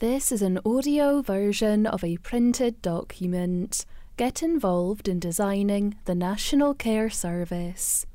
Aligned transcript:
This 0.00 0.30
is 0.30 0.42
an 0.42 0.60
audio 0.64 1.22
version 1.22 1.84
of 1.84 2.04
a 2.04 2.18
printed 2.18 2.80
document. 2.82 3.84
Get 4.16 4.44
involved 4.44 5.08
in 5.08 5.18
designing 5.18 5.96
the 6.04 6.14
National 6.14 6.72
Care 6.72 7.10
Service. 7.10 8.06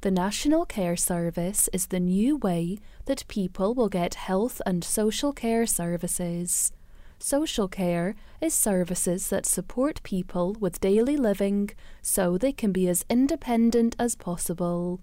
The 0.00 0.10
National 0.10 0.64
Care 0.64 0.96
Service 0.96 1.68
is 1.72 1.86
the 1.86 2.00
new 2.00 2.36
way 2.38 2.78
that 3.04 3.28
people 3.28 3.74
will 3.74 3.88
get 3.88 4.14
health 4.14 4.60
and 4.66 4.82
social 4.82 5.32
care 5.32 5.66
services. 5.66 6.72
Social 7.20 7.68
care 7.68 8.16
is 8.40 8.52
services 8.52 9.28
that 9.28 9.46
support 9.46 10.02
people 10.02 10.56
with 10.58 10.80
daily 10.80 11.16
living 11.16 11.70
so 12.02 12.38
they 12.38 12.52
can 12.52 12.72
be 12.72 12.88
as 12.88 13.04
independent 13.08 13.94
as 14.00 14.16
possible. 14.16 14.98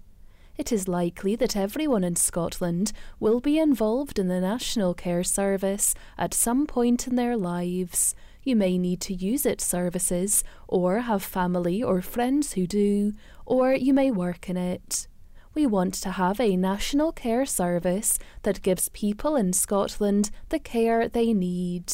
It 0.58 0.72
is 0.72 0.88
likely 0.88 1.36
that 1.36 1.56
everyone 1.56 2.02
in 2.02 2.16
Scotland 2.16 2.92
will 3.20 3.38
be 3.38 3.60
involved 3.60 4.18
in 4.18 4.26
the 4.26 4.40
National 4.40 4.92
Care 4.92 5.22
Service 5.22 5.94
at 6.18 6.34
some 6.34 6.66
point 6.66 7.06
in 7.06 7.14
their 7.14 7.36
lives. 7.36 8.12
You 8.42 8.56
may 8.56 8.76
need 8.76 9.00
to 9.02 9.14
use 9.14 9.46
its 9.46 9.64
services, 9.64 10.42
or 10.66 11.02
have 11.02 11.22
family 11.22 11.80
or 11.80 12.02
friends 12.02 12.54
who 12.54 12.66
do, 12.66 13.12
or 13.46 13.72
you 13.72 13.94
may 13.94 14.10
work 14.10 14.50
in 14.50 14.56
it. 14.56 15.06
We 15.54 15.64
want 15.64 15.94
to 15.94 16.10
have 16.10 16.40
a 16.40 16.56
national 16.56 17.12
care 17.12 17.46
service 17.46 18.18
that 18.42 18.62
gives 18.62 18.88
people 18.88 19.36
in 19.36 19.52
Scotland 19.52 20.32
the 20.48 20.58
care 20.58 21.08
they 21.08 21.32
need. 21.32 21.92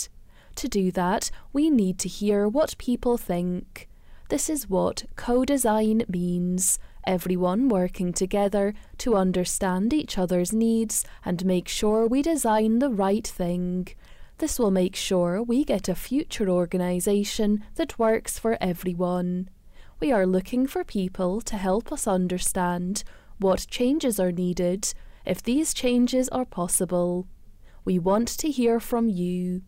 To 0.56 0.68
do 0.68 0.90
that, 0.92 1.30
we 1.52 1.68
need 1.68 1.98
to 1.98 2.08
hear 2.08 2.48
what 2.48 2.78
people 2.78 3.18
think. 3.18 3.90
This 4.30 4.48
is 4.48 4.70
what 4.70 5.04
co 5.16 5.44
design 5.44 6.04
means 6.08 6.78
everyone 7.06 7.68
working 7.68 8.12
together 8.12 8.74
to 8.98 9.16
understand 9.16 9.92
each 9.92 10.18
other's 10.18 10.52
needs 10.52 11.04
and 11.24 11.44
make 11.44 11.68
sure 11.68 12.06
we 12.06 12.22
design 12.22 12.78
the 12.78 12.90
right 12.90 13.26
thing. 13.26 13.88
This 14.38 14.58
will 14.58 14.70
make 14.70 14.96
sure 14.96 15.42
we 15.42 15.64
get 15.64 15.88
a 15.88 15.94
future 15.94 16.48
organisation 16.48 17.64
that 17.76 17.98
works 17.98 18.38
for 18.38 18.58
everyone. 18.60 19.48
We 20.00 20.10
are 20.12 20.26
looking 20.26 20.66
for 20.66 20.84
people 20.84 21.40
to 21.42 21.56
help 21.56 21.92
us 21.92 22.06
understand 22.06 23.04
what 23.38 23.66
changes 23.68 24.18
are 24.18 24.32
needed, 24.32 24.92
if 25.24 25.42
these 25.42 25.72
changes 25.72 26.28
are 26.30 26.44
possible. 26.44 27.26
We 27.84 27.98
want 27.98 28.28
to 28.28 28.50
hear 28.50 28.80
from 28.80 29.08
you. 29.08 29.62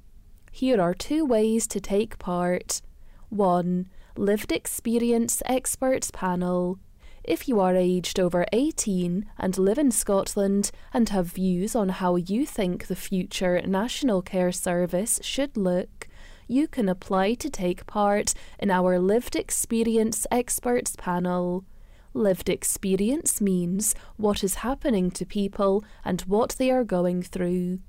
Here 0.51 0.81
are 0.81 0.95
two 0.95 1.25
ways 1.25 1.67
to 1.69 1.81
take 1.81 2.19
part. 2.19 2.81
1. 3.29 3.89
Lived 4.17 4.53
Experience 4.53 5.43
Experts 5.47 6.11
Panel. 6.11 6.79
If 7.27 7.49
you 7.49 7.59
are 7.59 7.75
aged 7.75 8.21
over 8.21 8.47
18 8.53 9.27
and 9.37 9.59
live 9.59 9.79
in 9.79 9.91
Scotland 9.91 10.71
and 10.95 11.09
have 11.09 11.27
views 11.27 11.75
on 11.75 11.89
how 11.89 12.15
you 12.15 12.47
think 12.47 12.87
the 12.87 12.95
future 12.95 13.61
National 13.67 14.23
Care 14.23 14.53
Service 14.53 15.19
should 15.25 15.57
look, 15.57 16.07
you 16.47 16.69
can 16.69 16.89
apply 16.89 17.35
to 17.35 17.51
take 17.51 17.85
part 17.87 18.33
in 18.61 18.71
our 18.71 19.01
Lived 19.01 19.35
Experience 19.35 20.25
Experts 20.31 20.95
panel. 20.95 21.65
Lived 22.15 22.49
experience 22.49 23.41
means 23.41 23.97
what 24.17 24.45
is 24.45 24.63
happening 24.67 25.11
to 25.11 25.27
people 25.27 25.85
and 26.05 26.21
what 26.23 26.51
they 26.61 26.71
are 26.71 26.85
going 26.85 27.23
through. 27.23 27.81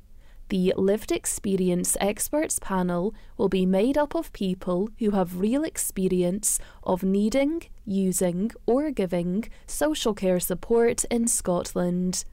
The 0.49 0.73
Lived 0.77 1.11
Experience 1.11 1.97
Experts 1.99 2.57
panel 2.59 3.13
will 3.35 3.49
be 3.49 3.65
made 3.65 3.97
up 3.97 4.15
of 4.15 4.31
people 4.31 4.89
who 4.99 5.11
have 5.11 5.41
real 5.41 5.65
experience 5.65 6.57
of 6.83 7.03
needing, 7.03 7.63
using, 7.85 8.51
or 8.65 8.91
giving 8.91 9.49
social 9.65 10.13
care 10.13 10.39
support 10.39 11.03
in 11.05 11.27
Scotland. 11.27 12.23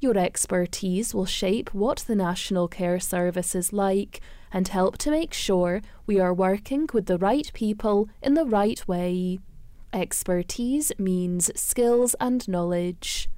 Your 0.00 0.18
expertise 0.18 1.14
will 1.14 1.26
shape 1.26 1.72
what 1.72 1.98
the 2.08 2.16
National 2.16 2.66
Care 2.66 2.98
Service 2.98 3.54
is 3.54 3.72
like 3.72 4.20
and 4.52 4.66
help 4.66 4.98
to 4.98 5.10
make 5.12 5.32
sure 5.32 5.80
we 6.06 6.18
are 6.18 6.34
working 6.34 6.88
with 6.92 7.06
the 7.06 7.18
right 7.18 7.52
people 7.54 8.08
in 8.20 8.34
the 8.34 8.46
right 8.46 8.86
way. 8.88 9.38
Expertise 9.92 10.90
means 10.98 11.52
skills 11.54 12.16
and 12.18 12.48
knowledge. 12.48 13.28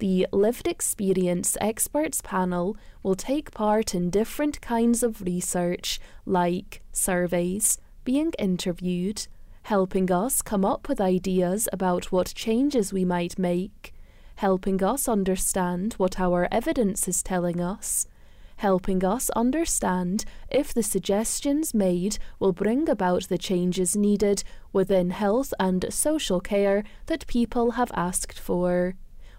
The 0.00 0.26
Lived 0.32 0.66
Experience 0.66 1.56
Experts 1.60 2.20
panel 2.20 2.76
will 3.04 3.14
take 3.14 3.52
part 3.52 3.94
in 3.94 4.10
different 4.10 4.60
kinds 4.60 5.04
of 5.04 5.22
research, 5.22 6.00
like 6.26 6.82
surveys, 6.92 7.78
being 8.04 8.32
interviewed, 8.38 9.28
helping 9.62 10.10
us 10.10 10.42
come 10.42 10.64
up 10.64 10.88
with 10.88 11.00
ideas 11.00 11.68
about 11.72 12.10
what 12.10 12.34
changes 12.34 12.92
we 12.92 13.04
might 13.04 13.38
make, 13.38 13.94
helping 14.36 14.82
us 14.82 15.08
understand 15.08 15.94
what 15.94 16.18
our 16.18 16.48
evidence 16.50 17.06
is 17.06 17.22
telling 17.22 17.60
us, 17.60 18.08
helping 18.56 19.04
us 19.04 19.30
understand 19.30 20.24
if 20.50 20.74
the 20.74 20.82
suggestions 20.82 21.72
made 21.72 22.18
will 22.40 22.52
bring 22.52 22.88
about 22.88 23.28
the 23.28 23.38
changes 23.38 23.96
needed 23.96 24.42
within 24.72 25.10
health 25.10 25.54
and 25.60 25.86
social 25.90 26.40
care 26.40 26.82
that 27.06 27.26
people 27.28 27.72
have 27.72 27.92
asked 27.94 28.38
for. 28.40 28.96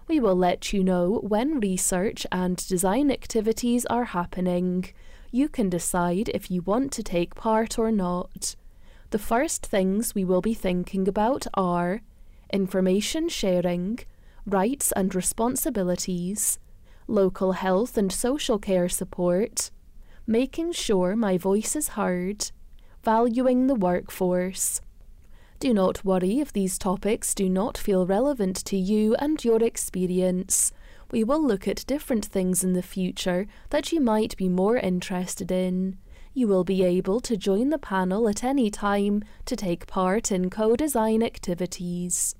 We 0.08 0.20
will 0.20 0.36
let 0.36 0.72
you 0.72 0.84
know 0.84 1.20
when 1.26 1.58
research 1.58 2.26
and 2.30 2.56
design 2.68 3.10
activities 3.10 3.84
are 3.86 4.04
happening. 4.04 4.86
You 5.32 5.48
can 5.48 5.68
decide 5.68 6.28
if 6.28 6.48
you 6.48 6.62
want 6.62 6.92
to 6.92 7.02
take 7.02 7.34
part 7.34 7.76
or 7.76 7.90
not. 7.90 8.54
The 9.10 9.18
first 9.18 9.66
things 9.66 10.14
we 10.14 10.24
will 10.24 10.40
be 10.40 10.54
thinking 10.54 11.08
about 11.08 11.48
are 11.54 12.02
information 12.52 13.28
sharing, 13.28 13.98
rights 14.46 14.92
and 14.92 15.12
responsibilities, 15.12 16.60
local 17.08 17.52
health 17.52 17.98
and 17.98 18.12
social 18.12 18.60
care 18.60 18.88
support, 18.88 19.72
making 20.24 20.72
sure 20.72 21.16
my 21.16 21.36
voice 21.36 21.74
is 21.74 21.88
heard, 21.90 22.52
valuing 23.02 23.66
the 23.66 23.74
workforce. 23.74 24.80
Do 25.58 25.72
not 25.72 26.04
worry 26.04 26.38
if 26.40 26.52
these 26.52 26.78
topics 26.78 27.34
do 27.34 27.48
not 27.48 27.78
feel 27.78 28.06
relevant 28.06 28.56
to 28.66 28.76
you 28.76 29.14
and 29.14 29.42
your 29.42 29.62
experience. 29.62 30.70
We 31.10 31.24
will 31.24 31.42
look 31.42 31.66
at 31.66 31.86
different 31.86 32.26
things 32.26 32.62
in 32.62 32.74
the 32.74 32.82
future 32.82 33.46
that 33.70 33.90
you 33.90 34.00
might 34.00 34.36
be 34.36 34.50
more 34.50 34.76
interested 34.76 35.50
in. 35.50 35.96
You 36.34 36.46
will 36.46 36.64
be 36.64 36.84
able 36.84 37.20
to 37.20 37.38
join 37.38 37.70
the 37.70 37.78
panel 37.78 38.28
at 38.28 38.44
any 38.44 38.70
time 38.70 39.22
to 39.46 39.56
take 39.56 39.86
part 39.86 40.30
in 40.30 40.50
co 40.50 40.76
design 40.76 41.22
activities. 41.22 42.34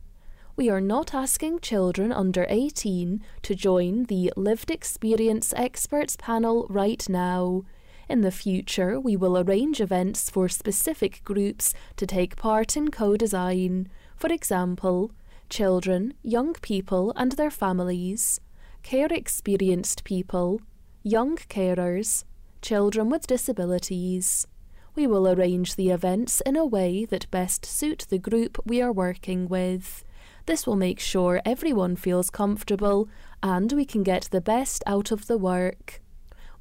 We 0.54 0.68
are 0.68 0.80
not 0.82 1.14
asking 1.14 1.60
children 1.60 2.12
under 2.12 2.46
18 2.50 3.22
to 3.42 3.54
join 3.54 4.04
the 4.04 4.32
Lived 4.36 4.70
Experience 4.70 5.54
Experts 5.56 6.16
panel 6.18 6.66
right 6.68 7.06
now. 7.08 7.64
In 8.08 8.20
the 8.20 8.30
future, 8.30 9.00
we 9.00 9.16
will 9.16 9.36
arrange 9.36 9.80
events 9.80 10.30
for 10.30 10.48
specific 10.48 11.22
groups 11.24 11.74
to 11.96 12.06
take 12.06 12.36
part 12.36 12.76
in 12.76 12.90
co 12.90 13.16
design. 13.16 13.88
For 14.16 14.32
example, 14.32 15.10
children, 15.48 16.14
young 16.22 16.54
people 16.54 17.12
and 17.16 17.32
their 17.32 17.50
families, 17.50 18.40
care 18.84 19.08
experienced 19.10 20.04
people, 20.04 20.60
young 21.02 21.36
carers, 21.36 22.24
children 22.62 23.10
with 23.10 23.26
disabilities. 23.26 24.46
We 24.94 25.06
will 25.06 25.28
arrange 25.28 25.74
the 25.74 25.90
events 25.90 26.40
in 26.46 26.56
a 26.56 26.64
way 26.64 27.04
that 27.06 27.30
best 27.30 27.66
suit 27.66 28.06
the 28.08 28.18
group 28.18 28.58
we 28.64 28.80
are 28.80 28.92
working 28.92 29.48
with. 29.48 30.04
This 30.46 30.64
will 30.64 30.76
make 30.76 31.00
sure 31.00 31.42
everyone 31.44 31.96
feels 31.96 32.30
comfortable 32.30 33.08
and 33.42 33.72
we 33.72 33.84
can 33.84 34.04
get 34.04 34.28
the 34.30 34.40
best 34.40 34.84
out 34.86 35.10
of 35.10 35.26
the 35.26 35.36
work. 35.36 36.00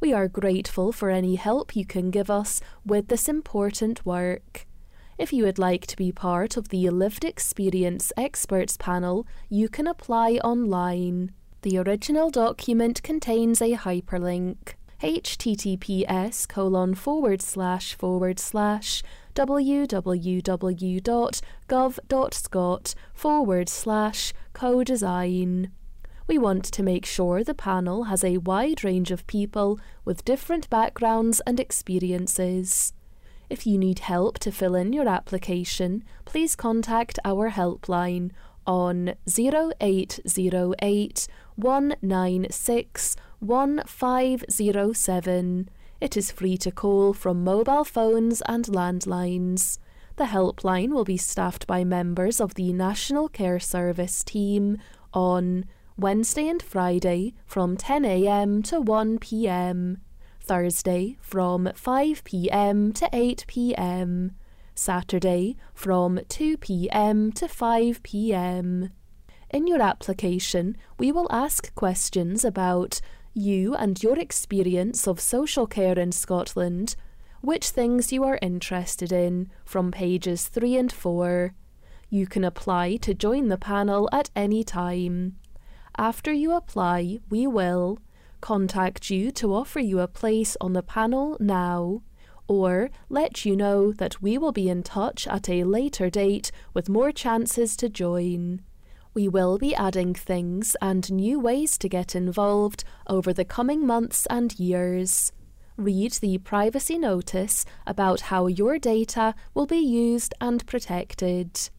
We 0.05 0.13
are 0.13 0.27
grateful 0.27 0.91
for 0.91 1.09
any 1.09 1.33
help 1.33 1.75
you 1.75 1.83
can 1.83 2.11
give 2.11 2.29
us 2.29 2.61
with 2.85 3.07
this 3.07 3.27
important 3.27 4.05
work. 4.05 4.67
If 5.17 5.33
you 5.33 5.45
would 5.45 5.57
like 5.57 5.88
to 5.88 5.97
be 5.97 6.11
part 6.11 6.57
of 6.57 6.69
the 6.69 6.88
Lived 6.91 7.25
Experience 7.25 8.13
Experts 8.15 8.77
panel, 8.77 9.25
you 9.49 9.67
can 9.67 9.88
apply 9.88 10.33
online. 10.44 11.31
The 11.63 11.79
original 11.79 12.29
document 12.29 13.01
contains 13.01 13.63
a 13.63 13.71
hyperlink 13.71 14.75
https 15.01 16.47
colon 16.47 16.94
forward 16.94 17.41
slash 17.41 17.95
forward 17.95 18.38
slash 18.38 19.01
www.gov.scot 19.33 20.45
forward 23.15 23.69
slash 23.69 24.33
co-design. 24.53 25.71
We 26.27 26.39
want 26.39 26.66
to 26.66 26.81
make 26.81 27.06
sure 27.06 27.44
the 27.44 27.54
panel 27.54 28.06
has 28.06 28.24
a 28.24 28.39
wide 28.39 28.83
range 28.83 29.12
of 29.12 29.27
people 29.27 29.80
with 30.04 30.25
different 30.25 30.68
backgrounds 30.72 31.39
and 31.45 31.60
experiences. 31.60 32.94
If 33.48 33.68
you 33.68 33.77
need 33.77 34.00
help 34.00 34.39
to 34.39 34.51
fill 34.51 34.74
in 34.74 34.92
your 34.92 35.07
application, 35.07 36.04
please 36.25 36.56
contact 36.56 37.19
our 37.24 37.51
helpline 37.51 38.31
on 38.66 39.13
0808 39.27 41.27
196 41.56 43.16
1507. 43.39 45.69
It 46.01 46.18
is 46.18 46.31
free 46.31 46.57
to 46.57 46.71
call 46.71 47.13
from 47.13 47.44
mobile 47.44 47.83
phones 47.83 48.42
and 48.48 48.66
landlines. 48.66 49.78
The 50.16 50.24
helpline 50.25 50.89
will 50.89 51.04
be 51.04 51.18
staffed 51.18 51.68
by 51.68 51.83
members 51.83 52.42
of 52.42 52.56
the 52.56 52.74
National 52.74 53.30
Care 53.30 53.60
Service 53.60 54.24
team 54.24 54.80
on 55.13 55.66
Wednesday 55.97 56.50
and 56.50 56.62
Friday 56.62 57.33
from 57.45 57.77
10am 57.77 58.65
to 58.65 58.81
1pm, 58.81 59.95
Thursday 60.42 61.15
from 61.21 61.68
5pm 61.68 62.94
to 62.95 63.06
8pm, 63.13 64.31
Saturday 64.74 65.56
from 65.74 66.18
2pm 66.18 67.33
to 67.36 67.45
5pm. 67.45 68.92
In 69.50 69.68
your 69.68 69.81
application, 69.81 70.75
we 71.00 71.13
will 71.13 71.30
ask 71.31 71.74
questions 71.75 72.44
about 72.44 73.00
you 73.33 73.74
and 73.74 74.03
your 74.03 74.19
experience 74.19 75.07
of 75.07 75.21
social 75.21 75.65
care 75.65 75.97
in 75.97 76.12
Scotland, 76.12 76.97
which 77.39 77.69
things 77.69 78.12
you 78.12 78.25
are 78.25 78.39
interested 78.42 79.13
in 79.13 79.50
from 79.63 79.94
pages 79.94 80.50
3 80.50 80.75
and 80.75 80.92
4. 80.92 81.53
You 82.09 82.27
can 82.27 82.44
apply 82.44 82.97
to 82.97 83.13
join 83.13 83.47
the 83.47 83.57
panel 83.57 84.09
at 84.12 84.30
any 84.36 84.65
time. 84.65 85.38
After 85.97 86.33
you 86.33 86.51
apply, 86.51 87.19
we 87.30 87.47
will 87.47 88.00
contact 88.42 89.09
you 89.09 89.31
to 89.31 89.56
offer 89.56 89.80
you 89.80 90.01
a 90.01 90.07
place 90.07 90.57
on 90.59 90.74
the 90.74 90.83
panel 90.83 91.38
now, 91.39 92.01
or 92.47 92.89
let 93.09 93.45
you 93.45 93.56
know 93.56 93.94
that 93.94 94.21
we 94.21 94.38
will 94.38 94.51
be 94.51 94.69
in 94.69 94.83
touch 94.83 95.25
at 95.25 95.50
a 95.50 95.63
later 95.63 96.09
date 96.09 96.51
with 96.74 96.89
more 96.89 97.13
chances 97.13 97.77
to 97.77 97.88
join. 97.88 98.62
We 99.13 99.30
will 99.30 99.57
be 99.57 99.74
adding 99.74 100.13
things 100.13 100.75
and 100.81 101.09
new 101.09 101.39
ways 101.39 101.77
to 101.77 101.88
get 101.88 102.13
involved 102.13 102.83
over 103.07 103.31
the 103.31 103.45
coming 103.45 103.88
months 103.88 104.25
and 104.30 104.59
years. 104.59 105.31
Read 105.77 106.12
the 106.13 106.38
privacy 106.39 106.97
notice 106.97 107.65
about 107.88 108.21
how 108.21 108.47
your 108.47 108.77
data 108.77 109.33
will 109.53 109.65
be 109.65 109.77
used 109.77 110.33
and 110.42 110.65
protected. 110.68 111.69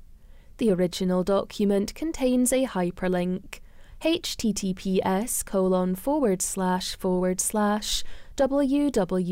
The 0.56 0.72
original 0.72 1.22
document 1.22 1.94
contains 1.94 2.50
a 2.50 2.64
hyperlink 2.64 3.60
https 4.00 5.44
colon 5.44 5.94
forward 5.94 6.42
slash 6.42 6.96
forward 6.96 7.40
slash 7.40 8.04
www.gov.scot 8.36 9.22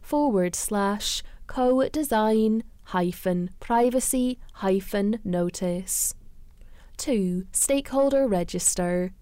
forward 0.00 0.54
slash 0.54 1.22
co-design 1.46 2.62
hyphen 2.84 3.50
privacy 3.60 4.38
hyphen 4.54 5.18
notice. 5.24 6.14
2. 6.96 7.46
Stakeholder 7.52 8.26
Register. 8.26 9.12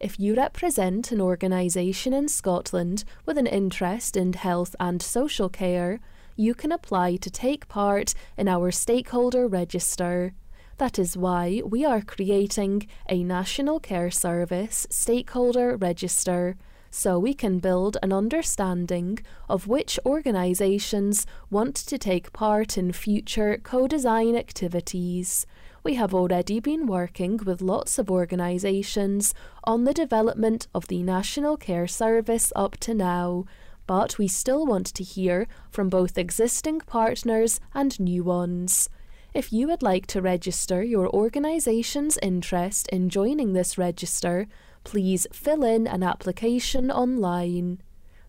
If 0.00 0.18
you 0.18 0.34
represent 0.34 1.12
an 1.12 1.20
organisation 1.20 2.14
in 2.14 2.28
Scotland 2.28 3.04
with 3.26 3.36
an 3.36 3.46
interest 3.46 4.16
in 4.16 4.32
health 4.32 4.74
and 4.80 5.02
social 5.02 5.48
care, 5.48 6.00
you 6.36 6.54
can 6.54 6.70
apply 6.70 7.16
to 7.16 7.30
take 7.30 7.68
part 7.68 8.14
in 8.36 8.46
our 8.48 8.70
Stakeholder 8.70 9.48
Register. 9.48 10.32
That 10.78 10.96
is 10.96 11.16
why 11.16 11.60
we 11.66 11.84
are 11.84 12.00
creating 12.00 12.86
a 13.08 13.24
National 13.24 13.80
Care 13.80 14.12
Service 14.12 14.86
Stakeholder 14.90 15.76
Register 15.76 16.56
so 16.88 17.18
we 17.18 17.34
can 17.34 17.58
build 17.58 17.96
an 18.00 18.12
understanding 18.12 19.18
of 19.48 19.66
which 19.66 19.98
organisations 20.06 21.26
want 21.50 21.74
to 21.74 21.98
take 21.98 22.32
part 22.32 22.78
in 22.78 22.92
future 22.92 23.58
co 23.60 23.88
design 23.88 24.36
activities. 24.36 25.46
We 25.82 25.94
have 25.94 26.14
already 26.14 26.60
been 26.60 26.86
working 26.86 27.38
with 27.38 27.60
lots 27.60 27.98
of 27.98 28.08
organisations 28.08 29.34
on 29.64 29.82
the 29.82 29.92
development 29.92 30.68
of 30.72 30.86
the 30.86 31.02
National 31.02 31.56
Care 31.56 31.88
Service 31.88 32.52
up 32.54 32.76
to 32.78 32.94
now, 32.94 33.46
but 33.88 34.16
we 34.16 34.28
still 34.28 34.64
want 34.64 34.86
to 34.94 35.02
hear 35.02 35.48
from 35.72 35.88
both 35.88 36.16
existing 36.16 36.82
partners 36.86 37.58
and 37.74 37.98
new 37.98 38.22
ones. 38.22 38.88
If 39.34 39.52
you 39.52 39.68
would 39.68 39.82
like 39.82 40.06
to 40.08 40.22
register 40.22 40.82
your 40.82 41.08
organisation's 41.10 42.18
interest 42.22 42.88
in 42.88 43.10
joining 43.10 43.52
this 43.52 43.76
register, 43.76 44.46
please 44.84 45.26
fill 45.32 45.64
in 45.64 45.86
an 45.86 46.02
application 46.02 46.90
online. 46.90 47.82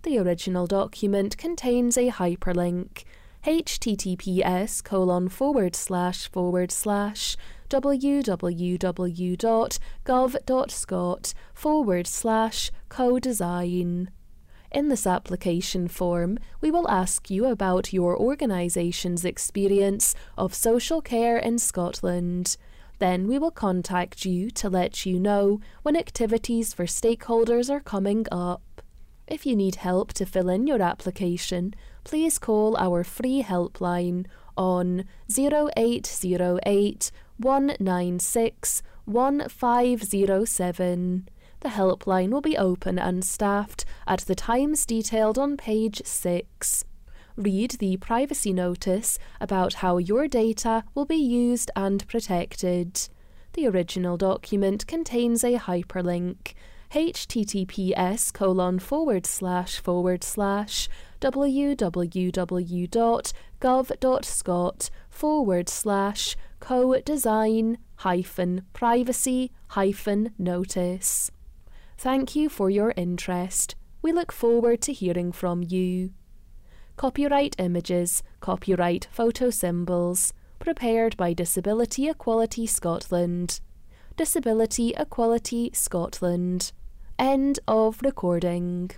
The 0.04 0.18
original 0.20 0.68
document 0.68 1.38
contains 1.38 1.98
a 1.98 2.10
hyperlink 2.10 3.04
https 3.46 4.84
colon 4.84 5.30
forward 5.30 5.74
slash 5.74 6.30
forward 6.30 6.72
slash 6.72 7.38
www.gov.scot 7.70 8.14
forward 11.54 12.08
slash 12.08 12.72
co-design. 12.90 14.10
In 14.72 14.90
this 14.90 15.08
application 15.08 15.88
form, 15.88 16.38
we 16.62 16.70
will 16.70 16.88
ask 16.90 17.32
you 17.32 17.46
about 17.46 17.92
your 17.92 18.16
organisation's 18.16 19.26
experience 19.26 20.14
of 20.38 20.54
social 20.54 21.02
care 21.02 21.38
in 21.38 21.58
Scotland. 21.58 22.56
Then 23.00 23.28
we 23.28 23.40
will 23.40 23.50
contact 23.50 24.26
you 24.26 24.52
to 24.52 24.70
let 24.70 25.08
you 25.08 25.20
know 25.20 25.60
when 25.82 25.96
activities 25.96 26.72
for 26.74 26.86
stakeholders 26.86 27.72
are 27.72 27.80
coming 27.80 28.28
up. 28.32 28.62
If 29.28 29.44
you 29.46 29.56
need 29.56 29.76
help 29.76 30.12
to 30.14 30.26
fill 30.26 30.50
in 30.50 30.68
your 30.68 30.82
application, 30.82 31.74
please 32.04 32.38
call 32.38 32.76
our 32.78 33.04
free 33.04 33.42
helpline 33.42 34.28
on 34.56 35.06
0808 35.36 37.12
196 37.38 38.84
1507. 39.06 41.30
The 41.62 41.70
helpline 41.70 42.30
will 42.30 42.42
be 42.42 42.58
open 42.58 43.00
and 43.00 43.26
staffed 43.26 43.86
at 44.10 44.20
the 44.22 44.36
times 44.36 44.86
detailed 44.86 45.38
on 45.38 45.56
page 45.56 46.02
6. 46.04 46.84
Read 47.38 47.72
the 47.80 47.96
privacy 47.98 48.52
notice 48.52 49.18
about 49.40 49.76
how 49.76 49.98
your 49.98 50.28
data 50.28 50.84
will 50.94 51.06
be 51.06 51.16
used 51.16 51.72
and 51.76 52.06
protected. 52.08 53.08
The 53.54 53.68
original 53.68 54.18
document 54.18 54.86
contains 54.88 55.44
a 55.44 55.54
hyperlink 55.54 56.54
https 56.92 58.34
colon 58.34 58.80
forward 58.80 59.28
slash 59.28 59.80
forward 59.80 60.24
slash 60.24 60.90
www.gov.scot 61.22 62.10
forward 65.10 65.70
slash 65.70 66.36
co-design 66.60 67.78
hyphen 67.98 68.64
privacy 68.74 69.52
hyphen 69.68 70.34
notice. 70.38 71.30
Thank 71.98 72.36
you 72.36 72.50
for 72.50 72.70
your 72.70 72.94
interest. 72.96 73.76
We 74.02 74.12
look 74.14 74.32
forward 74.32 74.82
to 74.84 74.94
hearing 74.94 75.32
from 75.32 75.64
you. 75.64 76.12
Copyright 76.96 77.56
images, 77.58 78.24
copyright 78.40 79.08
photo 79.12 79.50
symbols, 79.50 80.34
prepared 80.60 81.18
by 81.18 81.34
Disability 81.34 82.10
Equality 82.10 82.66
Scotland. 82.66 83.60
Disability 84.16 84.94
Equality 84.98 85.72
Scotland. 85.74 86.72
End 87.18 87.60
of 87.68 88.02
recording. 88.02 88.92